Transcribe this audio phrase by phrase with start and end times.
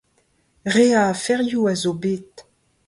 [0.73, 2.33] Re a aferioù a zo bet.